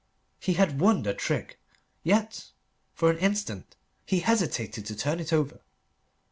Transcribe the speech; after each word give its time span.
He 0.39 0.53
had 0.53 0.79
won 0.79 1.03
the 1.03 1.13
trick. 1.13 1.59
Yet 2.01 2.49
for 2.95 3.11
an 3.11 3.19
instant 3.19 3.75
he 4.03 4.21
hesitated 4.21 4.83
to 4.87 4.95
turn 4.95 5.19
it 5.19 5.31
over. 5.31 5.59